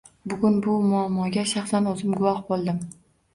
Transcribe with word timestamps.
Bugun 0.31 0.55
bu 0.67 0.77
muammoga 0.85 1.43
shaxsan 1.51 1.91
oʻzim 1.93 2.17
guvoh 2.23 2.41
boʻldim. 2.49 2.83